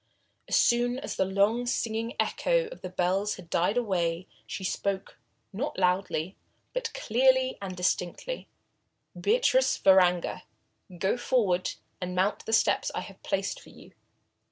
As 0.47 0.55
soon 0.55 0.97
as 0.97 1.15
the 1.15 1.25
long, 1.25 1.67
singing 1.67 2.15
echo 2.19 2.65
of 2.69 2.81
the 2.81 2.89
bells 2.89 3.35
had 3.35 3.51
died 3.51 3.77
away, 3.77 4.25
she 4.47 4.63
spoke, 4.63 5.19
not 5.53 5.77
loudly, 5.77 6.35
but 6.73 6.91
clearly 6.95 7.55
and 7.61 7.77
distinctly. 7.77 8.47
"Beatrice 9.13 9.77
Varanger, 9.77 10.41
go 10.97 11.17
forward 11.17 11.73
and 12.01 12.15
mount 12.15 12.47
the 12.47 12.51
steps 12.53 12.89
I 12.95 13.01
have 13.01 13.21
placed 13.21 13.59
for 13.59 13.69
you." 13.69 13.91